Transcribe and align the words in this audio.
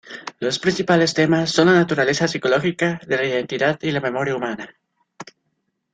Los 0.39 0.57
principales 0.57 1.13
temas 1.13 1.51
son 1.51 1.67
la 1.67 1.75
naturaleza 1.75 2.27
psicológica 2.27 2.99
de 3.05 3.17
la 3.17 3.23
identidad 3.27 3.77
y 3.83 3.91
la 3.91 4.01
memoria 4.01 4.35
humana. 4.35 4.75